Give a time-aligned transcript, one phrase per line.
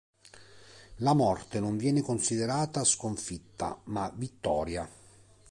[0.95, 4.89] La morte non viene considerata sconfitta ma vittoria.